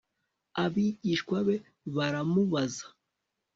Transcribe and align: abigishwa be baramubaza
abigishwa 0.63 1.37
be 1.47 1.55
baramubaza 1.95 2.85